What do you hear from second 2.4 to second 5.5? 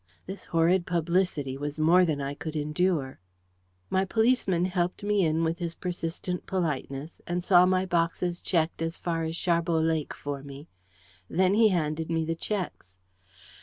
endure. My policeman helped me in